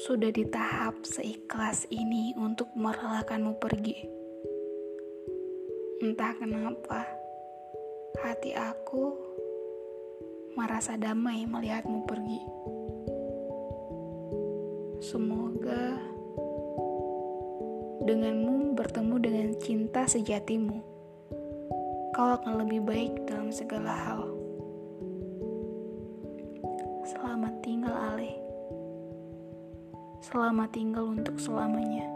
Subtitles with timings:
[0.00, 4.00] sudah di tahap seikhlas ini untuk merelakanmu pergi.
[6.00, 7.04] Entah kenapa,
[8.24, 9.12] hati aku
[10.56, 12.40] merasa damai melihatmu pergi.
[15.04, 16.00] Semoga
[18.08, 20.80] denganmu bertemu dengan cinta sejatimu,
[22.16, 24.32] kau akan lebih baik dalam segala hal.
[27.04, 28.49] Selamat tinggal, Ale.
[30.20, 32.09] Selamat tinggal untuk selamanya.